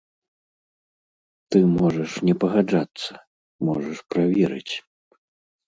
Ты 1.49 1.59
можаш 1.75 2.11
не 2.29 2.35
пагаджацца, 2.45 3.11
можаш 3.71 3.97
праверыць. 4.15 4.73